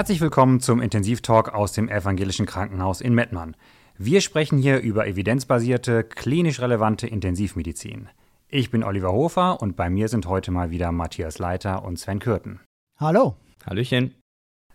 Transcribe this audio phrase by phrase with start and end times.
[0.00, 3.54] Herzlich willkommen zum Intensivtalk aus dem Evangelischen Krankenhaus in Mettmann.
[3.98, 8.08] Wir sprechen hier über evidenzbasierte, klinisch relevante Intensivmedizin.
[8.48, 12.18] Ich bin Oliver Hofer und bei mir sind heute mal wieder Matthias Leiter und Sven
[12.18, 12.60] Kürten.
[12.98, 13.36] Hallo.
[13.66, 14.14] Hallöchen.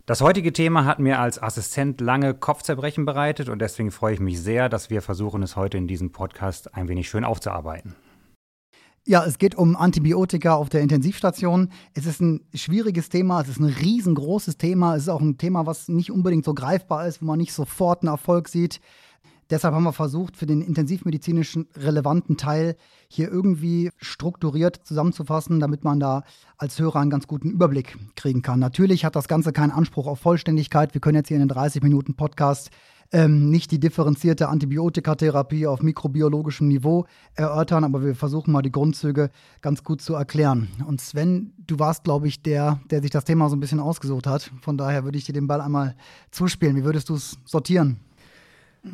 [0.06, 4.40] Das heutige Thema hat mir als Assistent lange Kopfzerbrechen bereitet und deswegen freue ich mich
[4.40, 7.96] sehr, dass wir versuchen, es heute in diesem Podcast ein wenig schön aufzuarbeiten.
[9.08, 11.70] Ja, es geht um Antibiotika auf der Intensivstation.
[11.94, 14.96] Es ist ein schwieriges Thema, es ist ein riesengroßes Thema.
[14.96, 18.02] Es ist auch ein Thema, was nicht unbedingt so greifbar ist, wo man nicht sofort
[18.02, 18.82] einen Erfolg sieht.
[19.52, 26.00] Deshalb haben wir versucht, für den intensivmedizinischen relevanten Teil hier irgendwie strukturiert zusammenzufassen, damit man
[26.00, 26.24] da
[26.58, 28.60] als Hörer einen ganz guten Überblick kriegen kann.
[28.60, 30.96] Natürlich hat das Ganze keinen Anspruch auf Vollständigkeit.
[30.96, 32.72] Wir können jetzt hier in den 30 Minuten Podcast
[33.16, 39.30] ähm, nicht die differenzierte Antibiotikatherapie auf mikrobiologischem Niveau erörtern, aber wir versuchen mal die Grundzüge
[39.62, 40.68] ganz gut zu erklären.
[40.86, 44.28] Und Sven, du warst, glaube ich, der, der sich das Thema so ein bisschen ausgesucht
[44.28, 44.52] hat.
[44.60, 45.96] Von daher würde ich dir den Ball einmal
[46.30, 46.76] zuspielen.
[46.76, 48.02] Wie würdest du es sortieren?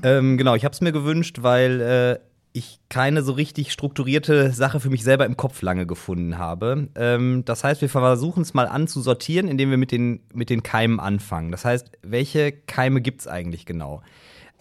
[0.04, 2.20] Ähm, genau, ich habe es mir gewünscht, weil äh,
[2.54, 6.90] ich keine so richtig strukturierte Sache für mich selber im Kopf lange gefunden habe.
[6.96, 10.50] Ähm, das heißt, wir versuchen es mal an zu sortieren, indem wir mit den, mit
[10.50, 11.52] den Keimen anfangen.
[11.52, 14.02] Das heißt, welche Keime gibt es eigentlich genau?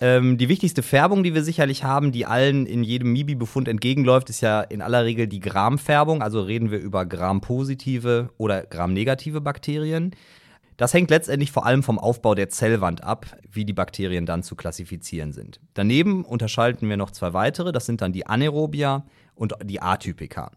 [0.01, 4.41] Ähm, die wichtigste Färbung, die wir sicherlich haben, die allen in jedem MIBI-Befund entgegenläuft, ist
[4.41, 6.23] ja in aller Regel die Gramfärbung.
[6.23, 10.13] Also reden wir über Gram-positive oder Gram-negative Bakterien.
[10.81, 14.57] Das hängt letztendlich vor allem vom Aufbau der Zellwand ab, wie die Bakterien dann zu
[14.57, 15.61] klassifizieren sind.
[15.75, 20.53] Daneben unterscheiden wir noch zwei weitere, das sind dann die Anaerobia und die Atypika.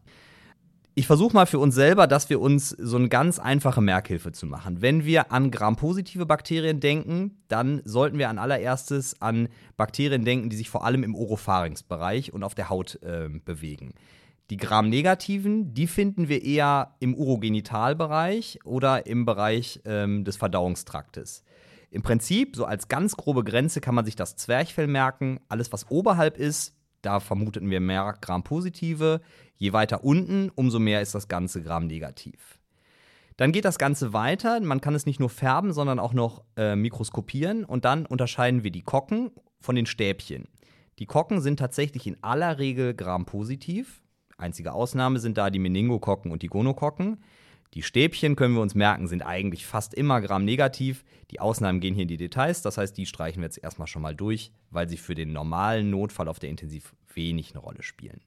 [0.96, 4.46] Ich versuche mal für uns selber, dass wir uns so eine ganz einfache Merkhilfe zu
[4.46, 4.82] machen.
[4.82, 10.56] Wenn wir an Gram-positive Bakterien denken, dann sollten wir an allererstes an Bakterien denken, die
[10.56, 13.94] sich vor allem im Oropharynx-Bereich und auf der Haut äh, bewegen.
[14.50, 21.44] Die Gram-negativen, die finden wir eher im Urogenitalbereich oder im Bereich ähm, des Verdauungstraktes.
[21.90, 25.40] Im Prinzip, so als ganz grobe Grenze kann man sich das Zwerchfell merken.
[25.48, 29.22] Alles, was oberhalb ist, da vermuteten wir mehr Gram-positive.
[29.58, 32.60] Je weiter unten, umso mehr ist das Ganze Gram-negativ.
[33.38, 34.60] Dann geht das Ganze weiter.
[34.60, 37.66] Man kann es nicht nur färben, sondern auch noch äh, mikroskopieren.
[37.66, 40.48] Und dann unterscheiden wir die Kocken von den Stäbchen.
[41.00, 44.03] Die Kocken sind tatsächlich in aller Regel Gram-positiv.
[44.38, 47.24] Einzige Ausnahme sind da die Meningokokken und die Gonokokken.
[47.74, 51.04] Die Stäbchen können wir uns merken, sind eigentlich fast immer gramnegativ.
[51.32, 54.04] Die Ausnahmen gehen hier in die Details, das heißt, die streichen wir jetzt erstmal schon
[54.04, 58.22] mal durch, weil sie für den normalen Notfall auf der Intensiv wenig eine Rolle spielen.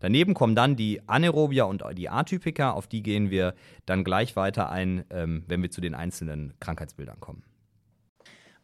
[0.00, 3.54] Daneben kommen dann die Anaerobia und die Atypika, auf die gehen wir
[3.86, 7.42] dann gleich weiter ein, ähm, wenn wir zu den einzelnen Krankheitsbildern kommen.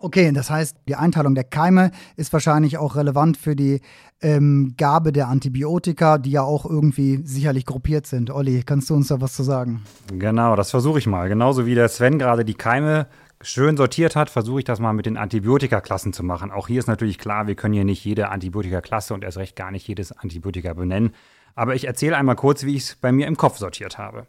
[0.02, 3.82] Okay, das heißt, die Einteilung der Keime ist wahrscheinlich auch relevant für die
[4.22, 8.30] ähm, Gabe der Antibiotika, die ja auch irgendwie sicherlich gruppiert sind.
[8.30, 9.82] Olli, kannst du uns da was zu sagen?
[10.10, 11.28] Genau, das versuche ich mal.
[11.28, 13.08] Genauso wie der Sven gerade die Keime
[13.42, 16.50] schön sortiert hat, versuche ich das mal mit den Antibiotikaklassen zu machen.
[16.50, 19.70] Auch hier ist natürlich klar, wir können hier nicht jede Antibiotikaklasse und erst recht gar
[19.70, 21.12] nicht jedes Antibiotika benennen.
[21.54, 24.26] Aber ich erzähle einmal kurz, wie ich es bei mir im Kopf sortiert habe.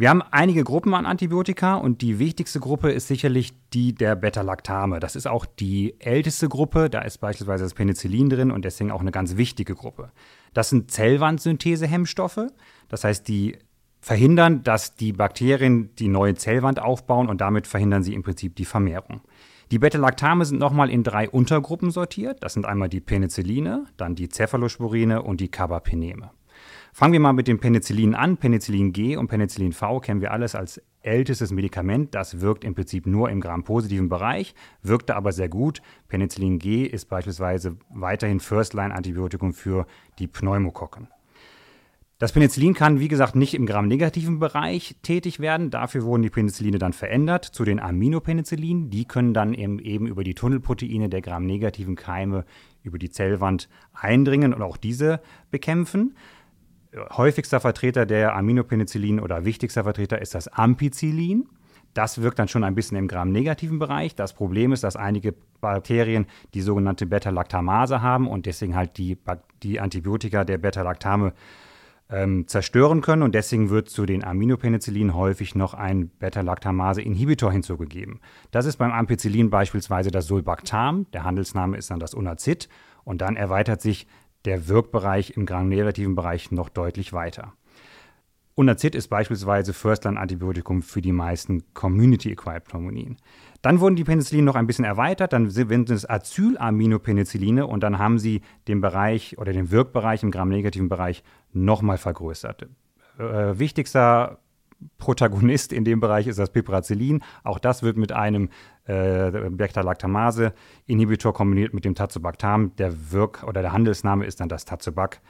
[0.00, 5.00] Wir haben einige Gruppen an Antibiotika und die wichtigste Gruppe ist sicherlich die der Beta-Lactame.
[5.00, 9.00] Das ist auch die älteste Gruppe, da ist beispielsweise das Penicillin drin und deswegen auch
[9.00, 10.12] eine ganz wichtige Gruppe.
[10.54, 12.46] Das sind Zellwandsynthese-Hemmstoffe,
[12.88, 13.58] das heißt, die
[14.00, 18.66] verhindern, dass die Bakterien die neue Zellwand aufbauen und damit verhindern sie im Prinzip die
[18.66, 19.22] Vermehrung.
[19.72, 22.44] Die Beta-Lactame sind nochmal in drei Untergruppen sortiert.
[22.44, 26.30] Das sind einmal die Penicilline, dann die Cephalosporine und die Carbapeneme.
[26.98, 28.38] Fangen wir mal mit dem Penicillin an.
[28.38, 32.12] Penicillin G und Penicillin V kennen wir alles als ältestes Medikament.
[32.12, 35.80] Das wirkt im Prinzip nur im Gram-positiven Bereich, wirkte aber sehr gut.
[36.08, 39.86] Penicillin G ist beispielsweise weiterhin First-Line-Antibiotikum für
[40.18, 41.06] die Pneumokokken.
[42.18, 45.70] Das Penicillin kann, wie gesagt, nicht im Gram-negativen Bereich tätig werden.
[45.70, 48.90] Dafür wurden die Penicilline dann verändert zu den Aminopenicillin.
[48.90, 52.44] Die können dann eben, eben über die Tunnelproteine der Gram-negativen Keime
[52.82, 55.20] über die Zellwand eindringen und auch diese
[55.52, 56.16] bekämpfen
[57.10, 61.48] häufigster Vertreter der Aminopenicillin oder wichtigster Vertreter ist das Ampicillin.
[61.94, 64.14] Das wirkt dann schon ein bisschen im Gram-negativen Bereich.
[64.14, 69.18] Das Problem ist, dass einige Bakterien die sogenannte Beta-Lactamase haben und deswegen halt die,
[69.62, 71.32] die Antibiotika der Beta-Lactame
[72.10, 73.22] ähm, zerstören können.
[73.22, 78.20] Und deswegen wird zu den Aminopenicillin häufig noch ein Beta-Lactamase-Inhibitor hinzugegeben.
[78.50, 81.06] Das ist beim Ampicillin beispielsweise das Sulbactam.
[81.12, 82.68] Der Handelsname ist dann das Unazid.
[83.04, 84.06] Und dann erweitert sich
[84.48, 87.52] der Wirkbereich im gram-negativen Bereich noch deutlich weiter.
[88.54, 93.18] Unazid ist beispielsweise First-Line-Antibiotikum für die meisten Community-Acquired Pneumonien.
[93.60, 98.18] Dann wurden die Penicillin noch ein bisschen erweitert, dann sind es Acylaminopenicilline und dann haben
[98.18, 101.22] sie den Bereich oder den Wirkbereich im gram-negativen Bereich
[101.52, 102.68] nochmal vergrößert.
[103.18, 104.38] Äh, wichtigster
[104.96, 107.22] Protagonist in dem Bereich ist das Piperacillin.
[107.44, 108.48] Auch das wird mit einem
[108.88, 112.74] äh, Beta-Lactamase-Inhibitor kombiniert mit dem Tazobactam.
[112.76, 115.20] Der Wirk- oder der Handelsname ist dann das Tazobac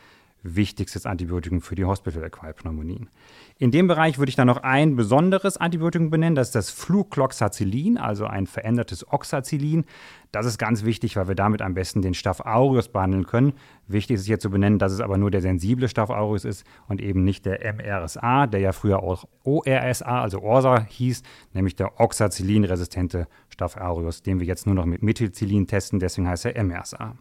[0.42, 3.10] wichtigstes Antibiotikum für die Hospital-Acquired Pneumonien.
[3.58, 7.98] In dem Bereich würde ich dann noch ein besonderes Antibiotikum benennen, das ist das Flucloxacillin,
[7.98, 9.84] also ein verändertes Oxacillin.
[10.30, 13.54] Das ist ganz wichtig, weil wir damit am besten den Staph aureus behandeln können.
[13.88, 17.00] Wichtig ist hier zu benennen, dass es aber nur der sensible Staph aureus ist und
[17.00, 23.26] eben nicht der MRSA, der ja früher auch ORSA, also ORSA hieß, nämlich der Oxacillin-resistente
[23.48, 27.16] Staph aureus, den wir jetzt nur noch mit Methicillin testen, deswegen heißt er MRSA.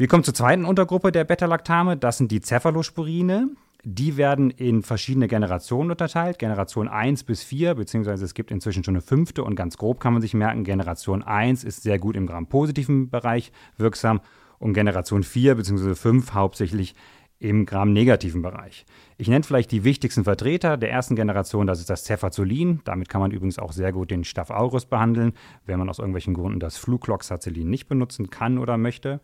[0.00, 1.96] Wir kommen zur zweiten Untergruppe der Beta-Lactame.
[1.96, 3.48] Das sind die Cephalosporine.
[3.82, 6.38] Die werden in verschiedene Generationen unterteilt.
[6.38, 10.12] Generation 1 bis 4, beziehungsweise es gibt inzwischen schon eine fünfte und ganz grob kann
[10.12, 14.20] man sich merken, Generation 1 ist sehr gut im Gram-positiven Bereich wirksam
[14.60, 16.94] und Generation 4 beziehungsweise 5 hauptsächlich
[17.40, 18.86] im Gram-negativen Bereich.
[19.16, 22.82] Ich nenne vielleicht die wichtigsten Vertreter der ersten Generation, das ist das Cefazolin.
[22.84, 25.32] Damit kann man übrigens auch sehr gut den Staph aureus behandeln,
[25.66, 29.20] wenn man aus irgendwelchen Gründen das Flucloxacillin nicht benutzen kann oder möchte.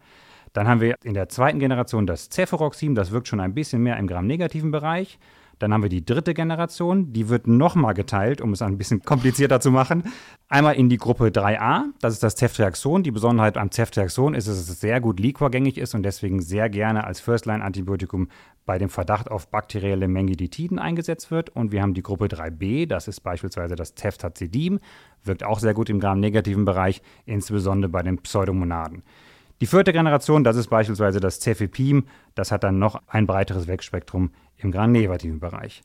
[0.55, 3.99] Dann haben wir in der zweiten Generation das Cefuroxim, das wirkt schon ein bisschen mehr
[3.99, 5.19] im Gram-negativen Bereich.
[5.59, 9.61] Dann haben wir die dritte Generation, die wird nochmal geteilt, um es ein bisschen komplizierter
[9.61, 10.05] zu machen.
[10.49, 13.03] Einmal in die Gruppe 3a, das ist das Ceftriaxon.
[13.03, 17.05] Die Besonderheit am Ceftriaxon ist, dass es sehr gut liquorgängig ist und deswegen sehr gerne
[17.05, 18.29] als First-Line-Antibiotikum
[18.65, 21.51] bei dem Verdacht auf bakterielle Mengiditiden eingesetzt wird.
[21.51, 24.81] Und wir haben die Gruppe 3b, das ist beispielsweise das Ceftazidin,
[25.25, 29.03] wirkt auch sehr gut im Gram-negativen Bereich, insbesondere bei den Pseudomonaden.
[29.61, 34.31] Die vierte Generation, das ist beispielsweise das Cefepim, das hat dann noch ein breiteres Wegspektrum
[34.57, 35.83] im gram-negativen Bereich.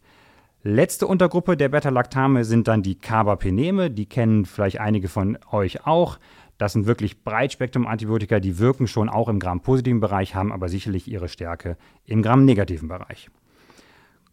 [0.64, 6.20] Letzte Untergruppe der Beta-Lactame sind dann die Carbapeneme, die kennen vielleicht einige von euch auch.
[6.58, 11.30] Das sind wirklich Breitspektrum-Antibiotika, die wirken schon auch im Gram-positiven Bereich, haben aber sicherlich ihre
[11.30, 13.30] Stärke im Gram-negativen Bereich.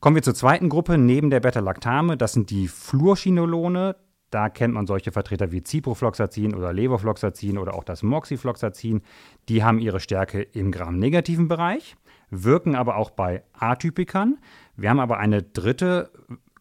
[0.01, 3.95] Kommen wir zur zweiten Gruppe neben der Beta-Lactame, das sind die Fluorchinolone.
[4.31, 9.03] Da kennt man solche Vertreter wie Ciprofloxacin oder Levofloxacin oder auch das Moxifloxacin.
[9.49, 11.97] Die haben ihre Stärke im Gram-negativen Bereich,
[12.31, 14.39] wirken aber auch bei Atypikern.
[14.77, 16.11] Wir haben aber eine dritte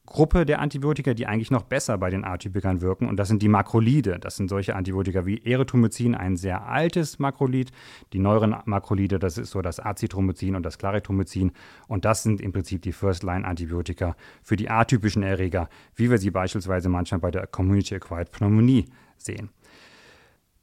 [0.05, 3.07] Gruppe der Antibiotika, die eigentlich noch besser bei den Atypikern wirken.
[3.07, 4.19] Und das sind die Makrolide.
[4.19, 7.71] Das sind solche Antibiotika wie Erythromycin, ein sehr altes Makrolid.
[8.13, 11.51] Die neueren Makrolide, das ist so das Azithromycin und das Clarithromycin.
[11.87, 16.89] Und das sind im Prinzip die First-Line-Antibiotika für die atypischen Erreger, wie wir sie beispielsweise
[16.89, 18.85] manchmal bei der Community-Acquired Pneumonie
[19.17, 19.49] sehen.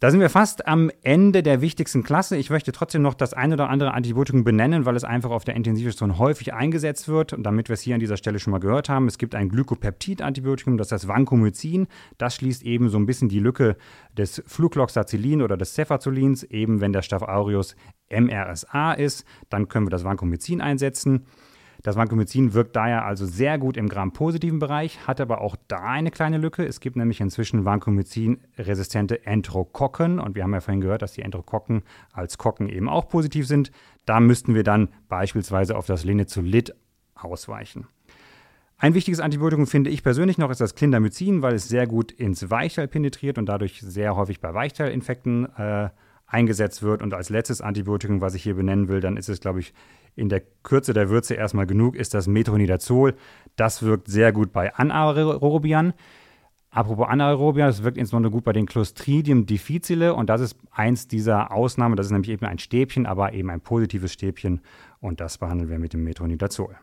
[0.02, 2.36] Da sind wir fast am Ende der wichtigsten Klasse.
[2.36, 5.54] Ich möchte trotzdem noch das ein oder andere Antibiotikum benennen, weil es einfach auf der
[5.54, 7.32] Intensivstation häufig eingesetzt wird.
[7.32, 9.48] Und damit wir es hier an dieser Stelle schon mal gehört haben, es gibt ein
[9.48, 11.86] Glykopeptid-Antibiotikum, das ist das Vancomycin.
[12.18, 13.76] Das schließt eben so ein bisschen die Lücke
[14.18, 16.42] des Flucloxacillin oder des Cefazolins.
[16.42, 17.76] Eben wenn der Staph aureus
[18.10, 21.26] MRSA ist, dann können wir das Vancomycin einsetzen.
[21.82, 26.12] Das Vancomycin wirkt daher also sehr gut im Gram-positiven Bereich, hat aber auch da eine
[26.12, 26.64] kleine Lücke.
[26.64, 31.82] Es gibt nämlich inzwischen Vancomycin-resistente Enterokokken und wir haben ja vorhin gehört, dass die Enterokokken
[32.12, 33.72] als Kokken eben auch positiv sind.
[34.06, 36.72] Da müssten wir dann beispielsweise auf das Linezolid
[37.14, 37.88] ausweichen.
[38.78, 42.50] Ein wichtiges Antibiotikum finde ich persönlich noch ist das Clindamycin, weil es sehr gut ins
[42.50, 45.90] Weichteil penetriert und dadurch sehr häufig bei Weichteilinfekten äh,
[46.26, 47.02] eingesetzt wird.
[47.02, 49.72] Und als letztes Antibiotikum, was ich hier benennen will, dann ist es, glaube ich,
[50.14, 53.14] in der Kürze der Würze erstmal genug, ist das Metronidazol.
[53.56, 55.94] Das wirkt sehr gut bei Anaerobiern.
[56.70, 61.52] Apropos Anaerobier, das wirkt insbesondere gut bei den Clostridium difficile und das ist eins dieser
[61.52, 61.96] Ausnahmen.
[61.96, 64.62] Das ist nämlich eben ein Stäbchen, aber eben ein positives Stäbchen
[65.00, 66.76] und das behandeln wir mit dem Metronidazol.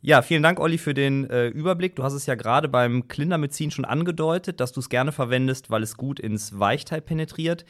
[0.00, 1.96] Ja, vielen Dank, Olli, für den äh, Überblick.
[1.96, 5.82] Du hast es ja gerade beim Clindamycin schon angedeutet, dass du es gerne verwendest, weil
[5.82, 7.64] es gut ins Weichteil penetriert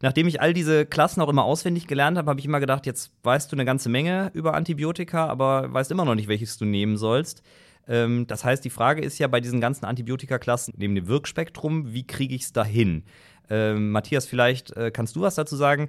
[0.00, 3.12] nachdem ich all diese Klassen auch immer auswendig gelernt habe, habe ich immer gedacht, jetzt
[3.22, 6.96] weißt du eine ganze Menge über Antibiotika, aber weißt immer noch nicht, welches du nehmen
[6.96, 7.42] sollst.
[7.88, 12.06] Ähm, das heißt, die Frage ist ja bei diesen ganzen Antibiotika-Klassen neben dem Wirkspektrum, wie
[12.06, 13.04] kriege ich es dahin?
[13.48, 15.88] Ähm, Matthias, vielleicht äh, kannst du was dazu sagen.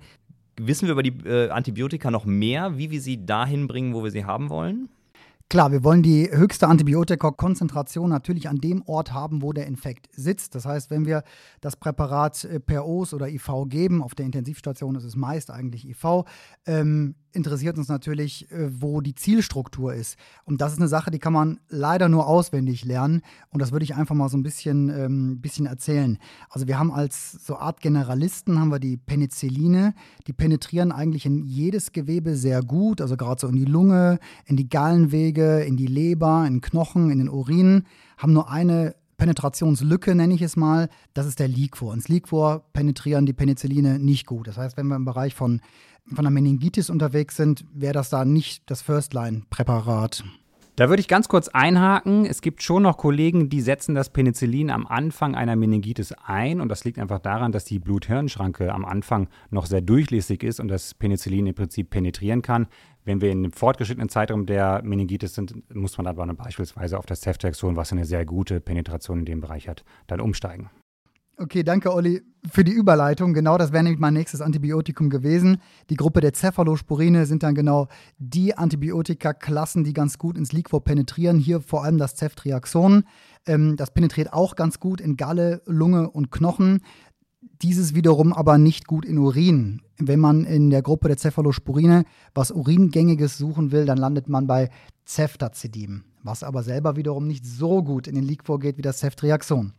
[0.59, 4.11] Wissen wir über die äh, Antibiotika noch mehr, wie wir sie dahin bringen, wo wir
[4.11, 4.89] sie haben wollen?
[5.51, 10.55] Klar, wir wollen die höchste Antibiotika-Konzentration natürlich an dem Ort haben, wo der Infekt sitzt.
[10.55, 11.23] Das heißt, wenn wir
[11.59, 15.85] das Präparat äh, per OS oder IV geben, auf der Intensivstation ist es meist eigentlich
[15.89, 16.23] IV,
[16.65, 20.17] ähm, interessiert uns natürlich, äh, wo die Zielstruktur ist.
[20.45, 23.21] Und das ist eine Sache, die kann man leider nur auswendig lernen.
[23.49, 26.17] Und das würde ich einfach mal so ein bisschen, ähm, bisschen erzählen.
[26.49, 29.93] Also wir haben als so Art Generalisten haben wir die Penicilline.
[30.27, 33.01] Die penetrieren eigentlich in jedes Gewebe sehr gut.
[33.01, 37.19] Also gerade so in die Lunge, in die Gallenwege, in die Leber, in Knochen, in
[37.19, 37.83] den Urin.
[38.17, 41.93] Haben nur eine Penetrationslücke, nenne ich es mal, das ist der Liquor.
[41.93, 44.47] Ins Liquor penetrieren die Penicilline nicht gut.
[44.47, 45.61] Das heißt, wenn wir im Bereich von
[46.13, 50.23] von der Meningitis unterwegs sind, wäre das da nicht das First-Line-Präparat.
[50.77, 52.25] Da würde ich ganz kurz einhaken.
[52.25, 56.61] Es gibt schon noch Kollegen, die setzen das Penicillin am Anfang einer Meningitis ein.
[56.61, 60.69] Und das liegt einfach daran, dass die Blut-Hirn-Schranke am Anfang noch sehr durchlässig ist und
[60.69, 62.67] das Penicillin im Prinzip penetrieren kann.
[63.03, 67.21] Wenn wir in einem fortgeschrittenen Zeitraum der Meningitis sind, muss man aber beispielsweise auf das
[67.21, 70.69] Ceftriaxon, was eine sehr gute Penetration in dem Bereich hat, dann umsteigen.
[71.41, 73.33] Okay, danke Olli für die Überleitung.
[73.33, 75.57] Genau das wäre nämlich mein nächstes Antibiotikum gewesen.
[75.89, 77.87] Die Gruppe der Cephalosporine sind dann genau
[78.19, 81.39] die Antibiotika-Klassen, die ganz gut ins Liquor penetrieren.
[81.39, 83.05] Hier vor allem das Ceftriaxon.
[83.47, 86.81] Ähm, das penetriert auch ganz gut in Galle, Lunge und Knochen.
[87.61, 89.81] Dieses wiederum aber nicht gut in Urin.
[89.97, 94.69] Wenn man in der Gruppe der Cephalosporine was Uringängiges suchen will, dann landet man bei
[95.07, 99.73] Ceftazidin, was aber selber wiederum nicht so gut in den Liquor geht wie das Ceftriaxon.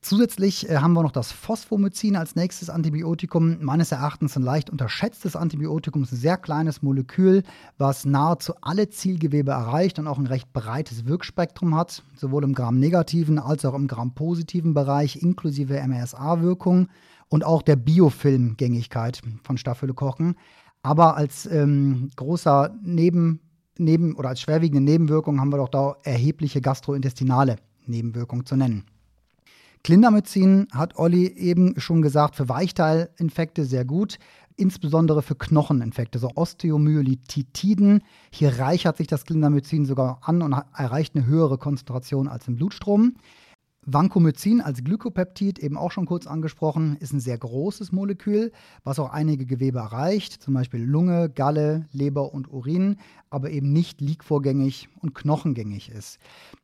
[0.00, 3.58] Zusätzlich äh, haben wir noch das Phosphomycin als nächstes Antibiotikum.
[3.60, 7.42] Meines Erachtens ein leicht unterschätztes Antibiotikum, ist ein sehr kleines Molekül,
[7.78, 13.40] was nahezu alle Zielgewebe erreicht und auch ein recht breites Wirkspektrum hat, sowohl im Gram-negativen
[13.40, 16.88] als auch im Gram-positiven Bereich, inklusive MRSA-Wirkung
[17.28, 20.36] und auch der Biofilmgängigkeit von Staphylokokken.
[20.82, 23.40] Aber als ähm, großer Neben,
[23.78, 28.84] Neben- oder als schwerwiegende Nebenwirkung haben wir doch da erhebliche gastrointestinale Nebenwirkungen zu nennen.
[29.88, 34.18] Clindamycin hat Olli eben schon gesagt, für Weichteilinfekte sehr gut,
[34.54, 38.02] insbesondere für Knocheninfekte, so Osteomyelitiden.
[38.30, 43.14] Hier reichert sich das Clindamycin sogar an und erreicht eine höhere Konzentration als im Blutstrom.
[43.90, 48.52] Vancomycin als Glykopeptid, eben auch schon kurz angesprochen, ist ein sehr großes Molekül,
[48.84, 52.98] was auch einige Gewebe erreicht, zum Beispiel Lunge, Galle, Leber und Urin,
[53.30, 56.18] aber eben nicht liegvorgängig und knochengängig ist.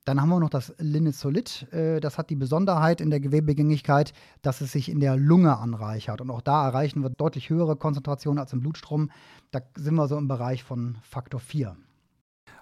[0.04, 1.72] Dann haben wir noch das Linezolid.
[1.72, 4.12] Äh, das hat die Besonderheit in der Gewebegängigkeit,
[4.42, 6.20] dass es sich in der Lunge anreichert.
[6.20, 9.10] Und auch da erreichen wir deutlich höhere Konzentrationen als im Blutstrom.
[9.50, 11.74] Da sind wir so im Bereich von Faktor 4.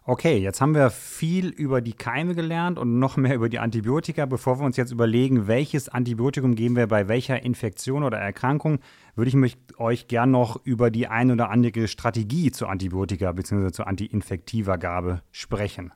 [0.04, 4.26] Okay, jetzt haben wir viel über die Keime gelernt und noch mehr über die Antibiotika.
[4.26, 8.80] Bevor wir uns jetzt überlegen, welches Antibiotikum geben wir bei welcher Infektion oder Erkrankung,
[9.14, 13.70] würde ich mich euch gern noch über die ein oder andere Strategie zur Antibiotika bzw.
[13.70, 15.92] zur antiinfektiver Gabe sprechen.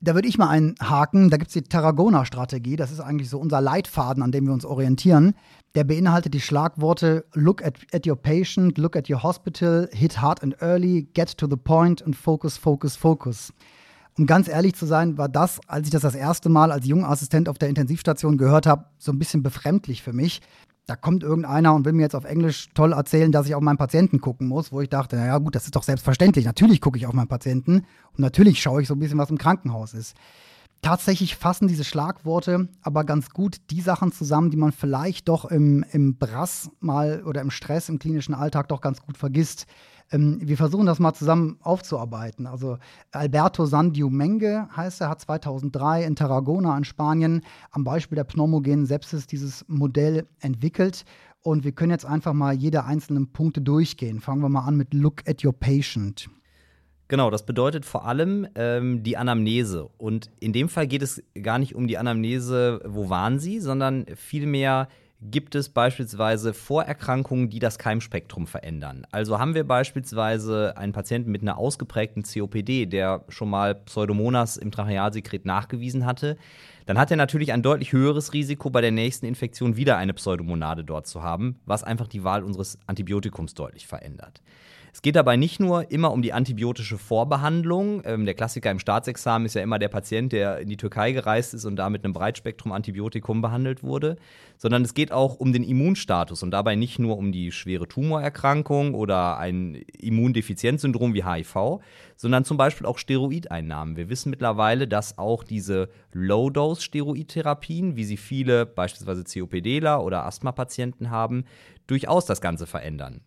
[0.00, 1.30] Da würde ich mal einhaken.
[1.30, 2.76] Da gibt es die Tarragona-Strategie.
[2.76, 5.34] Das ist eigentlich so unser Leitfaden, an dem wir uns orientieren.
[5.74, 10.42] Der beinhaltet die Schlagworte Look at, at your patient, Look at your hospital, Hit hard
[10.42, 13.52] and early, Get to the point und Focus, Focus, Focus.
[14.16, 17.48] Um ganz ehrlich zu sein, war das, als ich das das erste Mal als Jungassistent
[17.48, 20.40] auf der Intensivstation gehört habe, so ein bisschen befremdlich für mich,
[20.86, 23.78] da kommt irgendeiner und will mir jetzt auf Englisch toll erzählen, dass ich auf meinen
[23.78, 26.44] Patienten gucken muss, wo ich dachte, naja gut, das ist doch selbstverständlich.
[26.44, 29.38] Natürlich gucke ich auf meinen Patienten und natürlich schaue ich so ein bisschen, was im
[29.38, 30.14] Krankenhaus ist.
[30.84, 35.82] Tatsächlich fassen diese Schlagworte aber ganz gut die Sachen zusammen, die man vielleicht doch im,
[35.92, 39.64] im Brass mal oder im Stress im klinischen Alltag doch ganz gut vergisst.
[40.12, 42.46] Ähm, wir versuchen das mal zusammen aufzuarbeiten.
[42.46, 42.76] Also
[43.12, 48.84] Alberto Sandio Menge heißt er, hat 2003 in Tarragona in Spanien am Beispiel der pneumogenen
[48.84, 51.06] Sepsis dieses Modell entwickelt.
[51.40, 54.20] Und wir können jetzt einfach mal jede einzelnen Punkte durchgehen.
[54.20, 56.28] Fangen wir mal an mit Look at your patient.
[57.08, 59.90] Genau, das bedeutet vor allem ähm, die Anamnese.
[59.98, 64.06] Und in dem Fall geht es gar nicht um die Anamnese, wo waren Sie, sondern
[64.16, 64.88] vielmehr
[65.30, 69.06] gibt es beispielsweise Vorerkrankungen, die das Keimspektrum verändern.
[69.10, 74.70] Also haben wir beispielsweise einen Patienten mit einer ausgeprägten COPD, der schon mal Pseudomonas im
[74.70, 76.36] Trachealsekret nachgewiesen hatte,
[76.86, 80.84] dann hat er natürlich ein deutlich höheres Risiko, bei der nächsten Infektion wieder eine Pseudomonade
[80.84, 84.42] dort zu haben, was einfach die Wahl unseres Antibiotikums deutlich verändert.
[84.94, 88.02] Es geht dabei nicht nur immer um die antibiotische Vorbehandlung.
[88.04, 91.52] Ähm, der Klassiker im Staatsexamen ist ja immer der Patient, der in die Türkei gereist
[91.52, 94.14] ist und da mit einem Breitspektrum Antibiotikum behandelt wurde,
[94.56, 98.94] sondern es geht auch um den Immunstatus und dabei nicht nur um die schwere Tumorerkrankung
[98.94, 101.80] oder ein Immundefizienzsyndrom wie HIV,
[102.14, 103.96] sondern zum Beispiel auch Steroideinnahmen.
[103.96, 111.46] Wir wissen mittlerweile, dass auch diese Low-Dose-Steroidtherapien, wie sie viele beispielsweise COPDler oder Asthma-Patienten haben,
[111.88, 113.22] durchaus das Ganze verändern.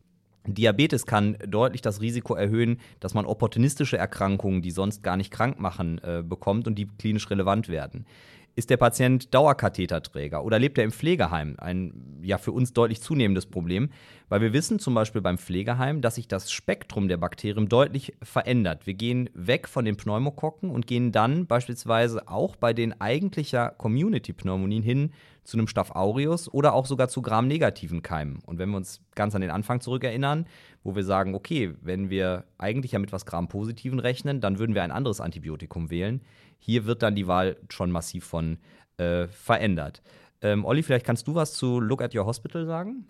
[0.47, 5.59] Diabetes kann deutlich das Risiko erhöhen, dass man opportunistische Erkrankungen, die sonst gar nicht krank
[5.59, 8.05] machen, äh, bekommt und die klinisch relevant werden.
[8.57, 11.57] Ist der Patient Dauerkatheterträger oder lebt er im Pflegeheim?
[11.59, 13.91] Ein ja für uns deutlich zunehmendes Problem,
[14.29, 18.87] weil wir wissen zum Beispiel beim Pflegeheim, dass sich das Spektrum der Bakterien deutlich verändert.
[18.87, 24.81] Wir gehen weg von den Pneumokokken und gehen dann beispielsweise auch bei den eigentlicher Community-Pneumonien
[24.81, 25.11] hin
[25.43, 28.39] zu einem Staph aureus oder auch sogar zu Gram-negativen Keimen.
[28.43, 30.47] Und wenn wir uns ganz an den Anfang zurückerinnern,
[30.83, 34.81] wo wir sagen, okay, wenn wir eigentlich ja mit was Gram-positiven rechnen, dann würden wir
[34.81, 36.21] ein anderes Antibiotikum wählen.
[36.59, 38.57] Hier wird dann die Wahl schon massiv von
[38.97, 40.01] äh, verändert.
[40.41, 43.07] Ähm, Olli, vielleicht kannst du was zu Look at Your Hospital sagen?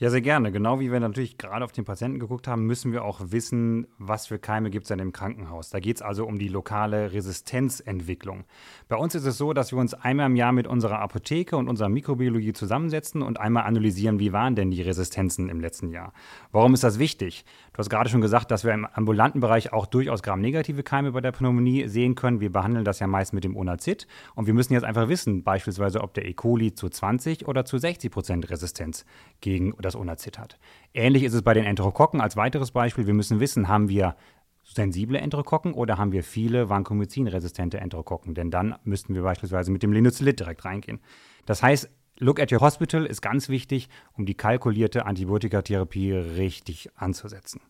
[0.00, 0.50] Ja, sehr gerne.
[0.50, 4.28] Genau wie wir natürlich gerade auf den Patienten geguckt haben, müssen wir auch wissen, was
[4.28, 5.68] für Keime gibt es in dem Krankenhaus.
[5.68, 8.44] Da geht es also um die lokale Resistenzentwicklung.
[8.88, 11.68] Bei uns ist es so, dass wir uns einmal im Jahr mit unserer Apotheke und
[11.68, 16.14] unserer Mikrobiologie zusammensetzen und einmal analysieren, wie waren denn die Resistenzen im letzten Jahr.
[16.50, 17.44] Warum ist das wichtig?
[17.74, 21.20] Du hast gerade schon gesagt, dass wir im ambulanten Bereich auch durchaus gramnegative Keime bei
[21.20, 22.40] der Pneumonie sehen können.
[22.40, 24.06] Wir behandeln das ja meist mit dem Onazid.
[24.34, 26.32] Und wir müssen jetzt einfach wissen, beispielsweise, ob der E.
[26.32, 29.04] coli zu 20 oder zu 60 Prozent Resistenz
[29.42, 30.58] gegen das das Onazid hat.
[30.94, 33.06] Ähnlich ist es bei den Enterokokken als weiteres Beispiel.
[33.06, 34.16] Wir müssen wissen, haben wir
[34.64, 38.34] sensible Enterokokken oder haben wir viele Vancomycin-resistente Enterokokken?
[38.34, 41.00] Denn dann müssten wir beispielsweise mit dem Linezolid direkt reingehen.
[41.46, 41.90] Das heißt,
[42.22, 47.62] Look at your hospital ist ganz wichtig, um die kalkulierte Antibiotikatherapie richtig anzusetzen.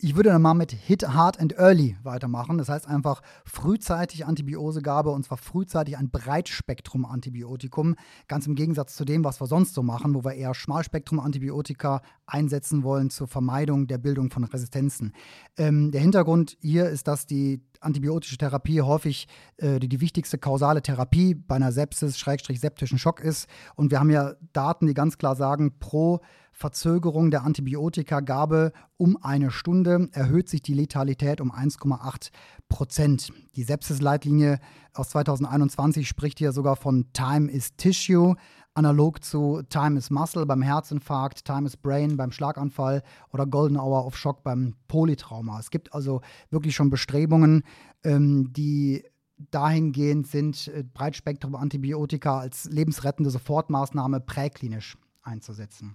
[0.00, 2.56] Ich würde dann mal mit Hit Hard and Early weitermachen.
[2.56, 7.96] Das heißt einfach frühzeitig Antibiosegabe und zwar frühzeitig ein Breitspektrum-Antibiotikum.
[8.28, 12.84] Ganz im Gegensatz zu dem, was wir sonst so machen, wo wir eher Schmalspektrum-Antibiotika einsetzen
[12.84, 15.14] wollen zur Vermeidung der Bildung von Resistenzen.
[15.56, 19.26] Ähm, der Hintergrund hier ist, dass die antibiotische Therapie häufig
[19.56, 23.48] äh, die, die wichtigste kausale Therapie bei einer Sepsis, Schrägstrich septischen Schock ist.
[23.74, 26.20] Und wir haben ja Daten, die ganz klar sagen, pro
[26.58, 32.30] Verzögerung der Antibiotikagabe um eine Stunde erhöht sich die Letalität um 1,8
[32.68, 33.32] Prozent.
[33.54, 34.58] Die Sepsis-Leitlinie
[34.92, 38.34] aus 2021 spricht hier sogar von Time is Tissue,
[38.74, 44.04] analog zu Time is Muscle beim Herzinfarkt, Time is Brain beim Schlaganfall oder Golden Hour
[44.04, 45.60] of Shock beim Polytrauma.
[45.60, 47.62] Es gibt also wirklich schon Bestrebungen,
[48.02, 49.04] ähm, die
[49.52, 55.94] dahingehend sind, äh, Breitspektrum-Antibiotika als lebensrettende Sofortmaßnahme präklinisch einzusetzen.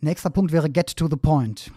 [0.00, 1.70] Nächster Punkt wäre Get to the Point.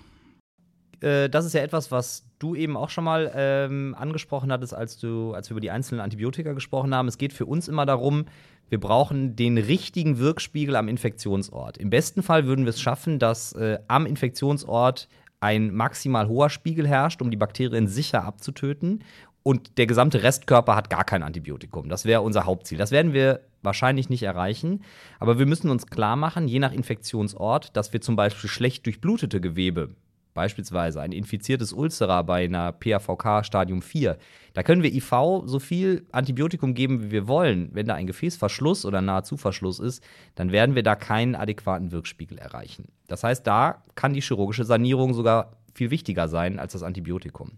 [1.02, 4.98] Äh, das ist ja etwas, was du eben auch schon mal ähm, angesprochen hattest, als,
[4.98, 7.08] du, als wir über die einzelnen Antibiotika gesprochen haben.
[7.08, 8.26] Es geht für uns immer darum,
[8.70, 11.78] wir brauchen den richtigen Wirkspiegel am Infektionsort.
[11.78, 15.08] Im besten Fall würden wir es schaffen, dass äh, am Infektionsort
[15.40, 19.04] ein maximal hoher Spiegel herrscht, um die Bakterien sicher abzutöten.
[19.44, 21.88] Und der gesamte Restkörper hat gar kein Antibiotikum.
[21.88, 22.78] Das wäre unser Hauptziel.
[22.78, 24.82] Das werden wir wahrscheinlich nicht erreichen.
[25.20, 29.40] Aber wir müssen uns klar machen, je nach Infektionsort, dass wir zum Beispiel schlecht durchblutete
[29.40, 29.90] Gewebe,
[30.34, 34.18] beispielsweise ein infiziertes Ulcera bei einer PAVK Stadium 4,
[34.54, 37.70] da können wir IV so viel Antibiotikum geben, wie wir wollen.
[37.74, 40.04] Wenn da ein Gefäßverschluss oder Nahezuverschluss ist,
[40.36, 42.86] dann werden wir da keinen adäquaten Wirkspiegel erreichen.
[43.08, 47.52] Das heißt, da kann die chirurgische Sanierung sogar viel wichtiger sein als das Antibiotikum.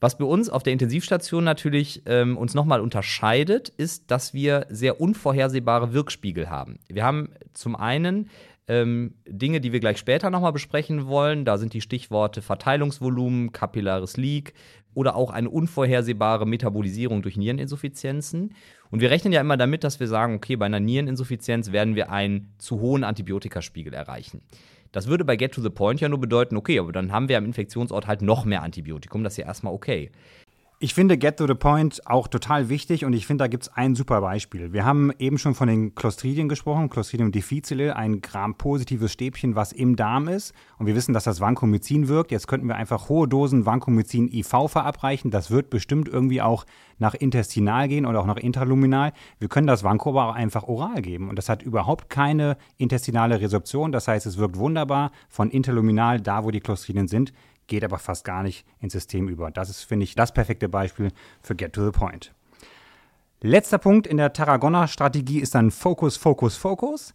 [0.00, 5.00] Was bei uns auf der Intensivstation natürlich ähm, uns nochmal unterscheidet, ist, dass wir sehr
[5.00, 6.78] unvorhersehbare Wirkspiegel haben.
[6.88, 8.30] Wir haben zum einen
[8.68, 11.44] ähm, Dinge, die wir gleich später nochmal besprechen wollen.
[11.44, 14.52] Da sind die Stichworte Verteilungsvolumen, kapillares Leak
[14.94, 18.54] oder auch eine unvorhersehbare Metabolisierung durch Niereninsuffizienzen.
[18.90, 22.10] Und wir rechnen ja immer damit, dass wir sagen, okay, bei einer Niereninsuffizienz werden wir
[22.10, 24.40] einen zu hohen Antibiotikaspiegel erreichen.
[24.92, 27.36] Das würde bei Get to the Point ja nur bedeuten, okay, aber dann haben wir
[27.36, 30.10] am Infektionsort halt noch mehr Antibiotikum, das ist ja erstmal okay.
[30.80, 33.72] Ich finde Get to the Point auch total wichtig und ich finde, da gibt es
[33.74, 34.72] ein super Beispiel.
[34.72, 39.96] Wir haben eben schon von den Clostridien gesprochen, Clostridium difficile, ein grampositives Stäbchen, was im
[39.96, 40.54] Darm ist.
[40.78, 42.30] Und wir wissen, dass das Vancomycin wirkt.
[42.30, 45.32] Jetzt könnten wir einfach hohe Dosen Vancomycin IV verabreichen.
[45.32, 46.64] Das wird bestimmt irgendwie auch
[46.98, 49.12] nach intestinal gehen oder auch nach intraluminal.
[49.40, 51.28] Wir können das Vanco aber auch einfach oral geben.
[51.28, 53.90] Und das hat überhaupt keine intestinale Resorption.
[53.90, 57.32] Das heißt, es wirkt wunderbar von interluminal, da wo die Clostridien sind,
[57.68, 59.50] geht aber fast gar nicht ins System über.
[59.52, 62.34] Das ist, finde ich, das perfekte Beispiel für Get to the Point.
[63.40, 67.14] Letzter Punkt in der Tarragona-Strategie ist dann Focus, Focus, Focus.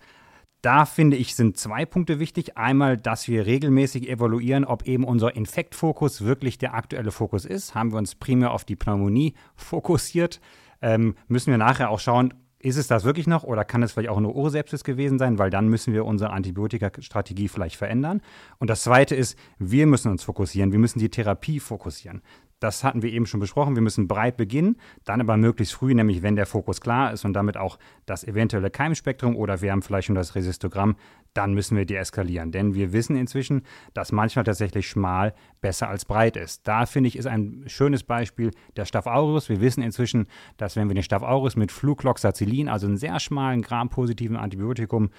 [0.61, 2.55] Da finde ich, sind zwei Punkte wichtig.
[2.55, 7.75] Einmal, dass wir regelmäßig evaluieren, ob eben unser Infektfokus wirklich der aktuelle Fokus ist.
[7.75, 10.39] Haben wir uns primär auf die Pneumonie fokussiert,
[10.81, 14.09] ähm, müssen wir nachher auch schauen, ist es das wirklich noch oder kann es vielleicht
[14.09, 15.37] auch eine Ursepsis gewesen sein?
[15.37, 18.21] Weil dann müssen wir unsere Antibiotikastrategie vielleicht verändern.
[18.57, 20.71] Und das Zweite ist, wir müssen uns fokussieren.
[20.71, 22.21] Wir müssen die Therapie fokussieren.
[22.61, 23.75] Das hatten wir eben schon besprochen.
[23.75, 27.33] Wir müssen breit beginnen, dann aber möglichst früh, nämlich wenn der Fokus klar ist und
[27.33, 30.95] damit auch das eventuelle Keimspektrum oder wir haben vielleicht schon das Resistogramm,
[31.33, 32.51] dann müssen wir deeskalieren.
[32.51, 36.67] Denn wir wissen inzwischen, dass manchmal tatsächlich schmal besser als breit ist.
[36.67, 39.49] Da finde ich, ist ein schönes Beispiel der Staph aureus.
[39.49, 43.61] Wir wissen inzwischen, dass wenn wir den Staph aureus mit Flucloxacillin, also einem sehr schmalen
[43.61, 45.09] Gram-positiven Antibiotikum,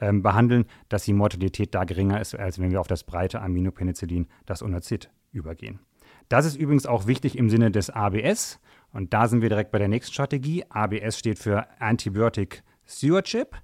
[0.00, 4.28] ähm, behandeln, dass die Mortalität da geringer ist, als wenn wir auf das breite Aminopenicillin,
[4.46, 5.80] das Onazid, übergehen.
[6.28, 8.60] Das ist übrigens auch wichtig im Sinne des ABS.
[8.92, 10.64] Und da sind wir direkt bei der nächsten Strategie.
[10.68, 13.56] ABS steht für Antibiotic Stewardship.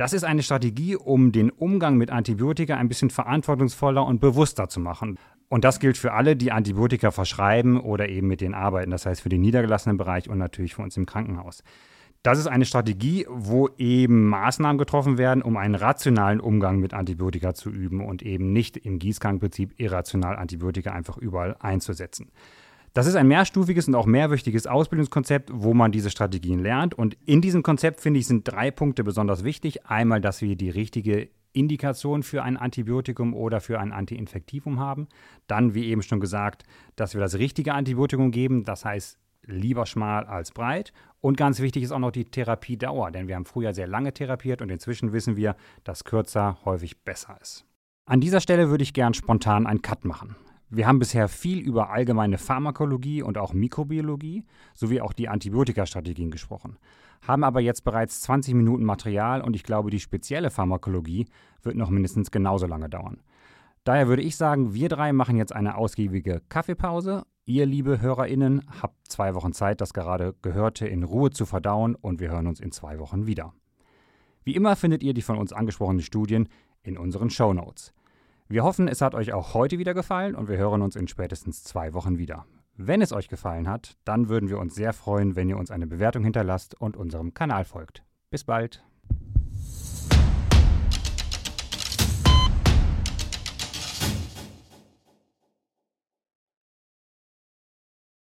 [0.00, 4.80] Das ist eine Strategie, um den Umgang mit Antibiotika ein bisschen verantwortungsvoller und bewusster zu
[4.80, 5.18] machen.
[5.50, 8.92] Und das gilt für alle, die Antibiotika verschreiben oder eben mit denen arbeiten.
[8.92, 11.62] Das heißt für den niedergelassenen Bereich und natürlich für uns im Krankenhaus.
[12.22, 17.52] Das ist eine Strategie, wo eben Maßnahmen getroffen werden, um einen rationalen Umgang mit Antibiotika
[17.52, 22.30] zu üben und eben nicht im Gießkannenprinzip irrational Antibiotika einfach überall einzusetzen.
[22.92, 26.92] Das ist ein mehrstufiges und auch mehrwöchiges Ausbildungskonzept, wo man diese Strategien lernt.
[26.94, 29.86] Und in diesem Konzept, finde ich, sind drei Punkte besonders wichtig.
[29.86, 35.08] Einmal, dass wir die richtige Indikation für ein Antibiotikum oder für ein Antiinfektivum haben.
[35.46, 36.64] Dann, wie eben schon gesagt,
[36.96, 40.92] dass wir das richtige Antibiotikum geben, das heißt lieber schmal als breit.
[41.20, 44.62] Und ganz wichtig ist auch noch die Therapiedauer, denn wir haben früher sehr lange therapiert
[44.62, 47.64] und inzwischen wissen wir, dass kürzer häufig besser ist.
[48.06, 50.36] An dieser Stelle würde ich gern spontan einen Cut machen.
[50.70, 56.78] Wir haben bisher viel über allgemeine Pharmakologie und auch Mikrobiologie sowie auch die Antibiotikastrategien gesprochen,
[57.22, 61.26] haben aber jetzt bereits 20 Minuten Material und ich glaube, die spezielle Pharmakologie
[61.62, 63.20] wird noch mindestens genauso lange dauern.
[63.84, 69.08] Daher würde ich sagen, wir drei machen jetzt eine ausgiebige Kaffeepause Ihr, liebe HörerInnen, habt
[69.08, 72.70] zwei Wochen Zeit, das gerade Gehörte in Ruhe zu verdauen und wir hören uns in
[72.70, 73.52] zwei Wochen wieder.
[74.44, 76.48] Wie immer findet ihr die von uns angesprochenen Studien
[76.84, 77.92] in unseren Show Notes.
[78.50, 81.62] Wir hoffen, es hat euch auch heute wieder gefallen und wir hören uns in spätestens
[81.62, 82.46] zwei Wochen wieder.
[82.74, 85.86] Wenn es euch gefallen hat, dann würden wir uns sehr freuen, wenn ihr uns eine
[85.86, 88.02] Bewertung hinterlasst und unserem Kanal folgt.
[88.28, 88.82] Bis bald!